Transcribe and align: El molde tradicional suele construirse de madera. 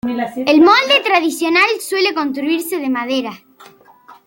El 0.51 0.61
molde 0.61 1.01
tradicional 1.03 1.69
suele 1.79 2.15
construirse 2.15 2.79
de 2.79 2.89
madera. 2.89 3.33